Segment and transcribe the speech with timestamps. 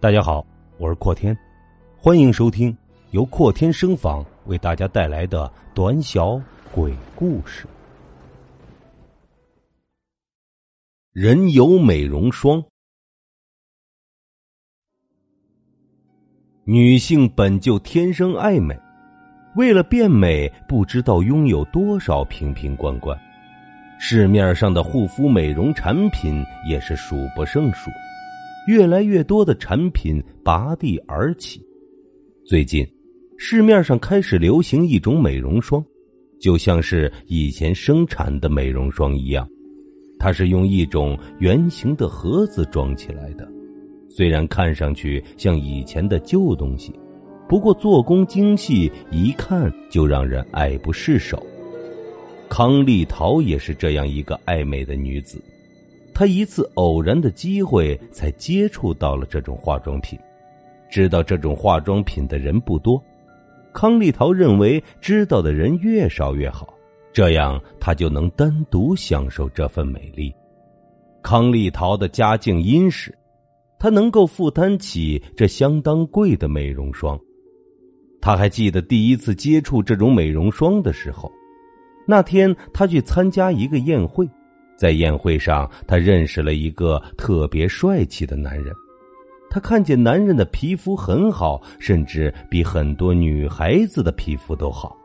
[0.00, 0.46] 大家好，
[0.78, 1.36] 我是阔天，
[1.96, 2.76] 欢迎收听
[3.10, 6.40] 由阔天声访为大家带来的短小
[6.70, 7.66] 鬼故事。
[11.12, 12.62] 人油美容霜，
[16.62, 18.78] 女性本就天生爱美，
[19.56, 23.18] 为了变美，不知道拥有多少瓶瓶罐罐，
[23.98, 27.90] 市面上的护肤美容产品也是数不胜数。
[28.68, 31.58] 越来越多的产品拔地而起。
[32.44, 32.86] 最近，
[33.38, 35.82] 市面上开始流行一种美容霜，
[36.38, 39.48] 就像是以前生产的美容霜一样，
[40.18, 43.50] 它是用一种圆形的盒子装起来的。
[44.10, 46.92] 虽然看上去像以前的旧东西，
[47.48, 51.42] 不过做工精细，一看就让人爱不释手。
[52.50, 55.42] 康丽桃也是这样一个爱美的女子。
[56.18, 60.18] 他一次偶然的机会才接触到了这种化妆品，
[60.90, 63.00] 知道这种化妆品的人不多。
[63.72, 66.74] 康丽桃认为，知道的人越少越好，
[67.12, 70.34] 这样他就能单独享受这份美丽。
[71.22, 73.16] 康丽桃的家境殷实，
[73.78, 77.16] 她能够负担起这相当贵的美容霜。
[78.20, 81.30] 他还记得第一次接触这种美容霜的时候，
[82.08, 84.28] 那天他去参加一个宴会。
[84.78, 88.72] 在宴会上，他认识了一个特别帅气的男人。
[89.50, 94.96] 他看见男人的皮肤很好，甚至比很多女孩子的皮肤都好。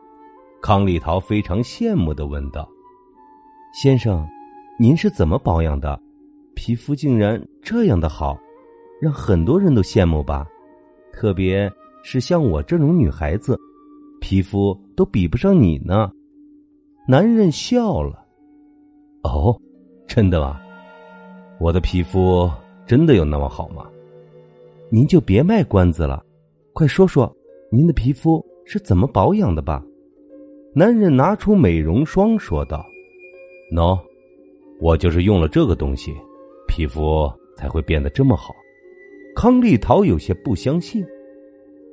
[0.62, 2.70] 康丽桃非常羡慕的问道
[3.74, 4.28] ：“先生，
[4.78, 6.00] 您是怎么保养的？
[6.56, 8.38] 皮肤竟然这样的好，
[9.02, 10.46] 让很多人都羡慕吧？
[11.12, 11.72] 特别
[12.04, 13.60] 是像我这种女孩子，
[14.22, 16.12] 皮肤都比不上你呢。”
[17.08, 18.26] 男人笑了。
[19.24, 19.58] 哦，
[20.14, 20.62] 真的吗？
[21.60, 22.48] 我的皮肤
[22.86, 23.90] 真的有那么好吗？
[24.92, 26.24] 您就别卖关子了，
[26.72, 27.36] 快说说
[27.72, 29.84] 您的皮肤是怎么保养的吧。
[30.76, 32.86] 男人拿出美容霜说道
[33.74, 34.00] ：“喏，
[34.80, 36.14] 我就是用了这个东西，
[36.68, 37.28] 皮肤
[37.58, 38.54] 才会变得这么好。”
[39.36, 41.04] 康丽桃有些不相信：“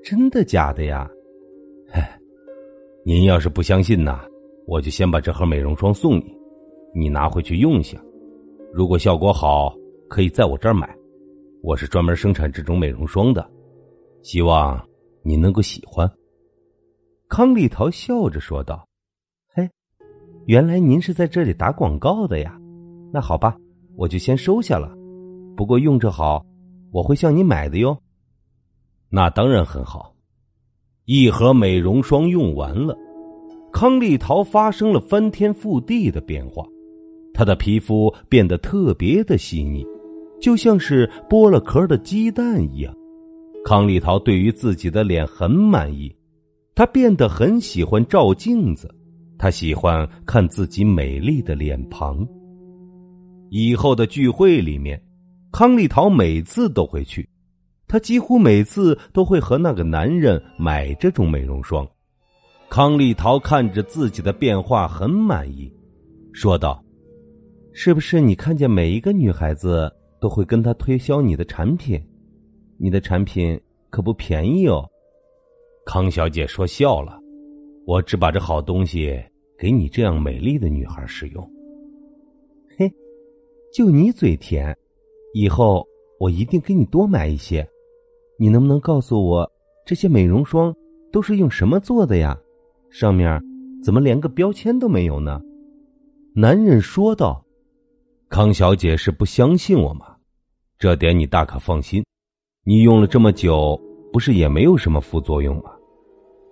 [0.04, 1.10] 真的假的呀
[1.88, 2.20] ？”“嗨，
[3.02, 4.20] 您要是不相信呢，
[4.66, 6.38] 我就先把这盒美容霜送你。”
[6.92, 7.96] 你拿回去用一下，
[8.72, 9.74] 如果效果好，
[10.08, 10.88] 可以在我这儿买。
[11.60, 13.50] 我是专门生产这种美容霜的，
[14.22, 14.80] 希望
[15.22, 16.08] 您能够喜欢。
[17.28, 18.86] 康丽桃笑着说道
[19.52, 19.68] ：“嘿，
[20.46, 22.56] 原来您是在这里打广告的呀？
[23.12, 23.56] 那好吧，
[23.96, 24.88] 我就先收下了。
[25.56, 26.46] 不过用着好，
[26.92, 27.98] 我会向你买的哟。
[29.08, 30.14] 那当然很好。
[31.06, 32.96] 一盒美容霜用完了，
[33.72, 36.64] 康丽桃发生了翻天覆地的变化。
[37.40, 39.82] 她的皮肤变得特别的细腻，
[40.42, 42.94] 就像是剥了壳的鸡蛋一样。
[43.64, 46.14] 康丽桃对于自己的脸很满意，
[46.74, 48.94] 她变得很喜欢照镜子，
[49.38, 52.28] 她喜欢看自己美丽的脸庞。
[53.48, 55.02] 以后的聚会里面，
[55.50, 57.26] 康丽桃每次都会去，
[57.88, 61.88] 她几乎每次都会和那个男人买这种美容霜。
[62.68, 65.72] 康丽桃看着自己的变化很满意，
[66.34, 66.84] 说道。
[67.72, 72.02] 是不是你看见每一个女孩子都会跟他推销你的产品？
[72.78, 73.58] 你的产品
[73.90, 74.84] 可不便宜哦。
[75.86, 77.18] 康小姐说笑了，
[77.86, 79.18] 我只把这好东西
[79.56, 81.48] 给你这样美丽的女孩使用。
[82.76, 82.92] 嘿，
[83.72, 84.76] 就你嘴甜，
[85.32, 85.86] 以后
[86.18, 87.66] 我一定给你多买一些。
[88.36, 89.50] 你能不能告诉我，
[89.86, 90.74] 这些美容霜
[91.12, 92.36] 都是用什么做的呀？
[92.90, 93.40] 上面
[93.82, 95.40] 怎么连个标签都没有呢？
[96.34, 97.46] 男人说道。
[98.30, 100.16] 康小姐是不相信我吗？
[100.78, 102.06] 这点你大可放心，
[102.62, 103.76] 你用了这么久，
[104.12, 105.72] 不是也没有什么副作用吗？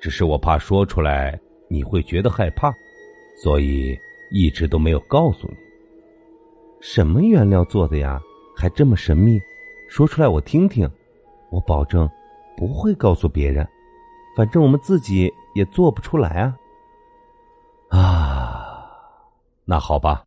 [0.00, 1.38] 只是我怕说出来
[1.70, 2.72] 你会觉得害怕，
[3.44, 3.96] 所以
[4.32, 5.54] 一直都没有告诉你。
[6.80, 8.20] 什么原料做的呀？
[8.56, 9.40] 还这么神秘，
[9.88, 10.90] 说出来我听听。
[11.52, 12.10] 我保证
[12.56, 13.66] 不会告诉别人，
[14.36, 16.56] 反正我们自己也做不出来啊。
[17.90, 18.90] 啊，
[19.64, 20.24] 那好吧。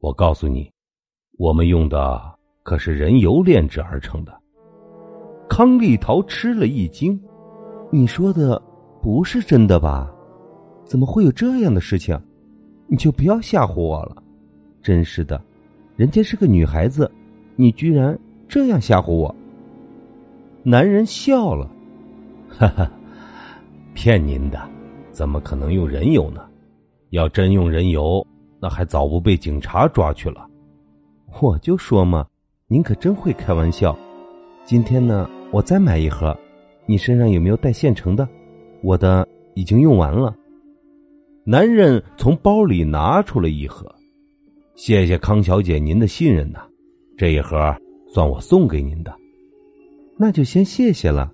[0.00, 0.72] 我告诉你，
[1.36, 2.18] 我们用的
[2.62, 4.32] 可是人油炼制而成的。
[5.46, 7.20] 康丽桃吃了一惊
[7.92, 8.60] ：“你说的
[9.02, 10.10] 不是真的吧？
[10.84, 12.18] 怎么会有这样的事情？
[12.86, 14.22] 你就不要吓唬我了！
[14.82, 15.38] 真是的，
[15.96, 17.10] 人家是个女孩子，
[17.54, 18.18] 你居然
[18.48, 19.34] 这样吓唬我！”
[20.64, 21.70] 男人笑了
[22.48, 22.90] ：“哈哈，
[23.92, 24.58] 骗您的，
[25.10, 26.40] 怎么可能用人油呢？
[27.10, 28.26] 要真用人油……”
[28.60, 30.46] 那还早不被警察抓去了，
[31.40, 32.26] 我就说嘛，
[32.68, 33.96] 您可真会开玩笑。
[34.64, 36.36] 今天呢，我再买一盒。
[36.86, 38.28] 你身上有没有带现成的？
[38.82, 40.34] 我的已经用完了。
[41.44, 43.92] 男人从包里拿出了一盒。
[44.74, 46.60] 谢谢康小姐您的信任呐，
[47.16, 47.74] 这一盒
[48.12, 49.14] 算我送给您的。
[50.18, 51.30] 那就先谢谢了，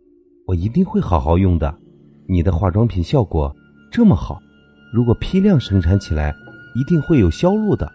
[0.46, 1.76] 我一定会好好用的。
[2.28, 3.54] 你的化妆品效果
[3.90, 4.38] 这么好，
[4.92, 6.34] 如果批量生产起来，
[6.76, 7.90] 一定会有销路的，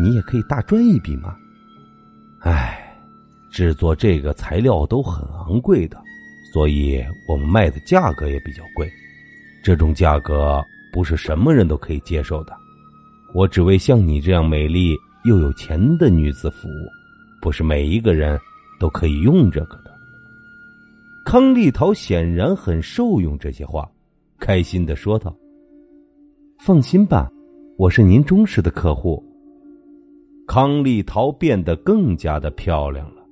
[0.00, 1.36] 你也可以大赚一笔嘛。
[2.38, 2.96] 唉，
[3.50, 6.00] 制作这个材料都很昂贵的，
[6.52, 8.88] 所以我们卖的价格也比较贵。
[9.64, 10.62] 这种价格
[10.92, 12.56] 不是什么人都可以接受的。
[13.34, 16.88] 我只为像你这样美丽又有钱的女子服务，
[17.42, 18.38] 不是每一个人
[18.78, 19.90] 都可以用这个的。
[21.24, 23.88] 康丽桃显然很受用这些话，
[24.38, 25.36] 开心的说道
[26.58, 27.30] ：“放心吧，
[27.80, 29.24] 我是您忠实的客户。”
[30.46, 33.22] 康丽桃变得更加的漂亮了，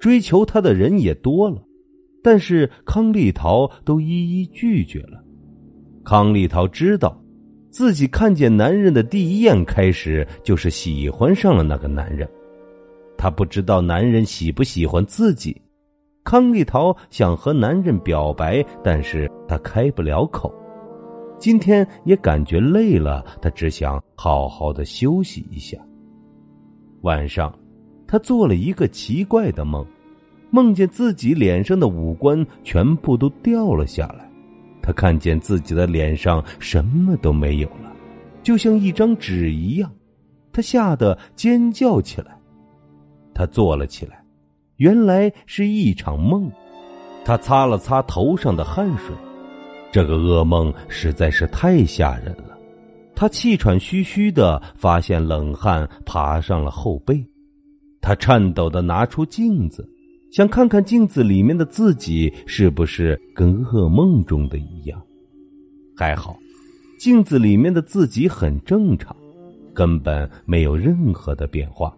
[0.00, 1.62] 追求她的人也多了，
[2.20, 5.22] 但是康丽桃都一一拒绝了。
[6.04, 7.20] 康丽桃知道。
[7.70, 12.28] 自己看见男人的第一眼开始就是喜欢上了那个男人，
[13.18, 15.60] 她不知道男人喜不喜欢自己。
[16.22, 20.54] 康丽桃想和男人表白，但是她开不了口。
[21.38, 25.76] 今天也感觉累了，他只想好好的休息一下。
[27.02, 27.52] 晚上，
[28.06, 29.84] 他做了一个奇怪的梦，
[30.50, 34.30] 梦见自己脸上的五官全部都掉了下来。
[34.80, 37.92] 他看见自己的脸上什么都没有了，
[38.42, 39.90] 就像一张纸一样，
[40.52, 42.38] 他吓得尖叫起来。
[43.34, 44.22] 他坐了起来，
[44.76, 46.50] 原来是一场梦。
[47.24, 49.14] 他擦了擦头上的汗水，
[49.94, 52.58] 这个噩梦实在是太吓人了。
[53.14, 57.24] 他气喘吁吁的，发现冷汗爬上了后背。
[58.00, 59.88] 他颤抖的拿出镜子。
[60.32, 65.00] 想看看镜子里面的自己是不是跟噩梦中的一样？
[65.96, 66.36] 还好，
[66.98, 69.16] 镜子里面的自己很正常，
[69.72, 71.96] 根本没有任何的变化。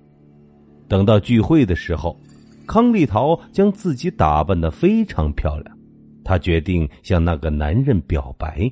[0.86, 2.14] 等到聚会的时候，
[2.66, 5.75] 康丽桃将自己打扮的非常漂亮，
[6.26, 8.68] 她决定向那个男人表白。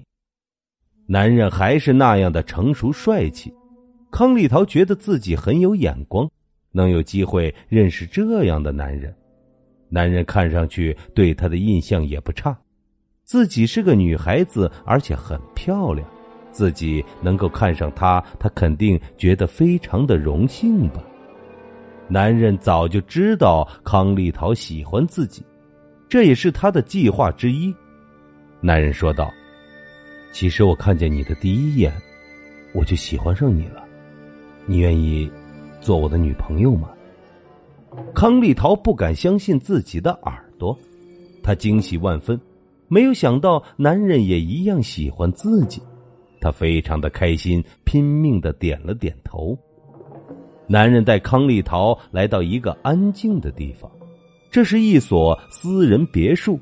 [1.07, 3.55] 男人还是那样的成熟帅气，
[4.11, 6.29] 康丽桃觉得自己很有眼光，
[6.73, 9.15] 能有机会认识这样的男人。
[9.89, 12.59] 男人看上去对她的印象也不差，
[13.23, 16.09] 自己是个女孩子，而且很漂亮，
[16.51, 21.05] 自己能够看上她，他肯定觉得非常的荣幸吧。
[22.09, 25.45] 男人早就知道康丽桃喜欢自己，
[26.15, 27.75] 这也是他的计划之一。
[28.61, 29.35] 男人说道
[30.31, 31.93] ：“其实我看见你的第一眼，
[32.73, 33.83] 我就喜欢上你了，
[34.65, 35.29] 你愿意
[35.81, 36.89] 做我的女朋友吗？”
[38.15, 40.79] 康丽桃不敢相信自己的耳朵，
[41.43, 42.41] 她惊喜万分，
[42.87, 45.83] 没有想到男人也一样喜欢自己，
[46.41, 49.59] 她非常的开心，拼命的点了点头。
[50.69, 53.91] 男人带康丽桃来到一个安静的地方，
[54.55, 56.61] 这是一所私人别墅，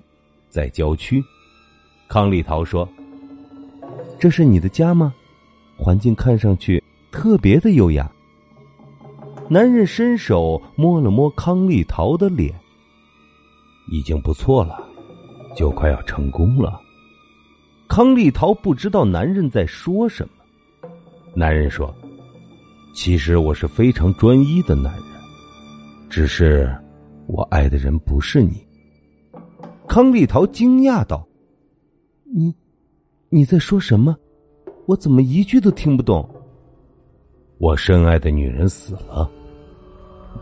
[0.49, 1.23] 在郊区。
[2.09, 2.89] 康丽桃说
[4.19, 5.13] ：“这是你的家吗？
[5.77, 8.11] 环境看上去特别的优雅。”
[9.47, 12.59] 男人伸手摸了摸康丽桃的脸，
[13.91, 14.83] 已经不错了，
[15.55, 16.81] 就快要成功了。
[17.89, 20.89] 康丽桃不知道男人在说什么。
[21.35, 21.95] 男人说
[22.97, 25.05] ：“其实我是非常专一的男人，
[26.09, 26.75] 只是
[27.27, 28.67] 我爱的人不是你。”
[29.89, 31.27] 康丽桃惊讶道
[32.25, 32.55] ：“你，
[33.29, 34.17] 你在说什么？
[34.87, 36.29] 我怎么一句都听不懂？”
[37.59, 39.31] 我深爱的女人死了。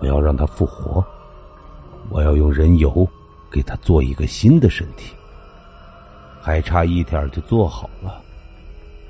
[0.01, 1.05] 我要让她复活，
[2.11, 3.07] 我要用人油
[3.51, 5.15] 给她做一个新的身体，
[6.41, 8.23] 还差一点就做好了，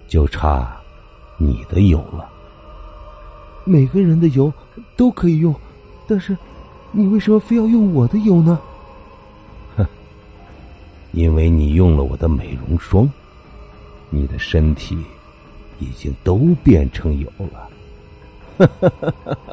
[0.08, 0.80] 就差
[1.38, 2.28] 你的油了。
[3.64, 4.52] 每个人的油
[4.96, 5.54] 都可以用，
[6.08, 6.36] 但是
[6.92, 8.58] 你为什么非要用我的油呢？
[9.76, 9.86] 哼，
[11.12, 13.08] 因为你用了我的美容霜，
[14.10, 14.98] 你的身体
[15.78, 17.70] 已经都变成油了。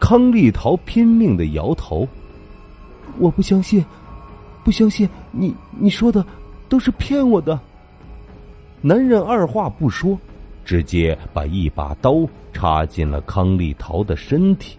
[0.00, 2.06] 康丽桃拼命的摇头，
[3.18, 3.84] 我不相信，
[4.64, 6.24] 不相信你你说的
[6.68, 7.58] 都是骗我的。
[8.82, 10.18] 男人二话不说，
[10.64, 14.76] 直接把一把刀插进了康丽桃的身体。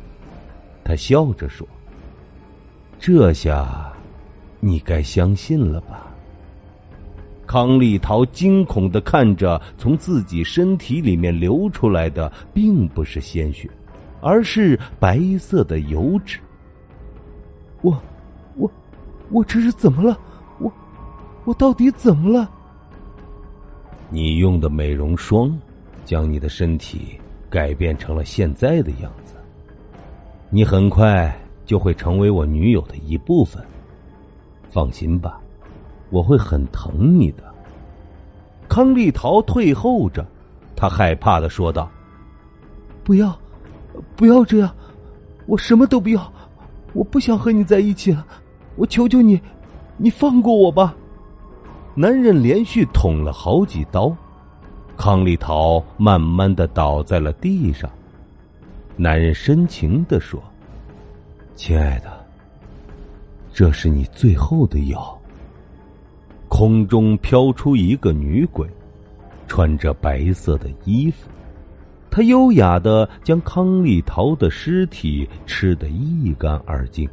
[0.87, 1.67] 他笑着说
[2.97, 3.91] ：“这下，
[4.61, 6.07] 你该相信了吧？”
[7.45, 13.69] 康丽桃惊恐的看着从自己身体里面流出来的，并不是鲜血。
[14.19, 16.39] 而是白色的油脂。
[17.81, 18.01] 我，
[18.55, 18.69] 我，
[19.29, 20.19] 我这是怎么了？
[20.59, 20.71] 我，
[21.45, 22.49] 我到底怎么了？
[24.09, 25.55] 你用的美容霜，
[26.03, 29.26] 将你的身体改变成了现在的样子。
[30.49, 31.33] 你很快
[31.65, 33.61] 就会成为我女友的一部分。
[34.69, 35.39] 放心吧，
[36.09, 37.43] 我会很疼你的。
[38.69, 40.25] 康丽桃退后着，
[40.75, 41.89] 她害怕的说道
[43.03, 43.37] ：“不要，
[44.15, 44.73] 不要这样，
[45.47, 46.31] 我什么都不要，
[46.93, 48.25] 我不想和你在一起了。
[48.75, 49.41] 我求求你，
[49.97, 50.95] 你放过我吧。”
[51.95, 54.15] 男人连续捅了好几刀，
[54.95, 57.89] 康丽桃慢慢的倒在了地上。
[58.99, 60.43] 男人深情的说
[61.55, 62.25] ：“亲爱的，
[63.53, 65.15] 这是你最后的药。”
[66.49, 68.67] 空中飘出一个女鬼，
[69.47, 71.29] 穿着白色的衣服，
[72.09, 77.07] 她优雅的将康丽桃的尸体吃得一干二净。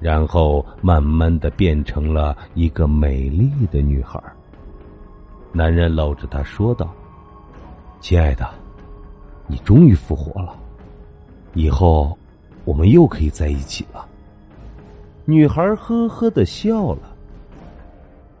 [0.00, 4.18] 然后慢慢的变成了一个美丽的女孩。
[5.52, 6.90] 男人搂着她说道
[8.00, 8.48] ：“亲爱的，
[9.46, 10.56] 你终于复活了，
[11.54, 12.16] 以后
[12.64, 14.06] 我们又可以在一起了。”
[15.26, 17.16] 女孩呵呵的笑了。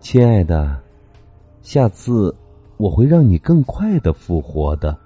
[0.00, 0.80] 亲爱的，
[1.62, 2.34] 下次
[2.78, 4.96] 我会让你更快的复活的。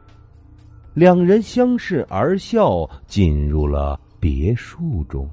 [0.94, 5.28] 两人相视而笑，进入了别墅中。